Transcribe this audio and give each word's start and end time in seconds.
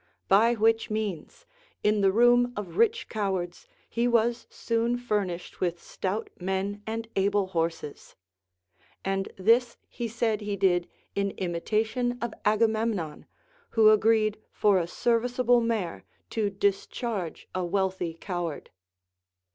By 0.27 0.55
which 0.55 0.89
means, 0.89 1.45
in 1.83 2.01
the 2.01 2.11
room 2.11 2.53
of 2.55 2.75
rich 2.77 3.07
cowards, 3.07 3.67
he 3.87 4.07
Λvas 4.07 4.47
soon 4.51 4.97
furnished 4.97 5.59
with 5.61 5.79
stout 5.79 6.31
men 6.39 6.81
and 6.87 7.07
able 7.15 7.45
horses; 7.45 8.15
and 9.05 9.31
this 9.37 9.77
he 9.87 10.07
said 10.07 10.41
he 10.41 10.55
did 10.55 10.87
in 11.13 11.29
imitation 11.37 12.17
of 12.19 12.33
Agamemnon, 12.45 13.27
who 13.77 13.91
agreed 13.91 14.39
for 14.51 14.79
a 14.79 14.87
serviceable 14.87 15.61
mare 15.61 16.03
to 16.31 16.49
discharge 16.49 17.47
a 17.53 17.59
Λvealthy 17.59 18.19
cow 18.19 18.47
ard. 18.47 18.71